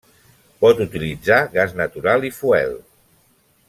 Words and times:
Pot 0.65 0.81
utilitzar 0.85 1.39
gas 1.59 1.77
natural 1.83 2.29
i 2.31 2.35
fuel. 2.41 2.79